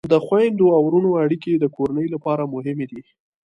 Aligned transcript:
د 0.13 0.15
خویندو 0.25 0.65
او 0.75 0.81
ورونو 0.85 1.09
اړیکې 1.23 1.51
د 1.57 1.65
کورنۍ 1.75 2.07
لپاره 2.15 2.51
مهمې 2.55 2.85
دي. 2.91 3.01